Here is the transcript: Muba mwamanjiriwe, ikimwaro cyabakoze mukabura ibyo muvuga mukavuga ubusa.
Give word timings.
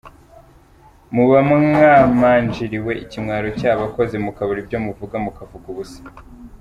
Muba 1.13 1.37
mwamanjiriwe, 1.49 2.91
ikimwaro 3.03 3.47
cyabakoze 3.59 4.15
mukabura 4.25 4.59
ibyo 4.63 4.77
muvuga 4.85 5.15
mukavuga 5.25 5.65
ubusa. 5.73 6.01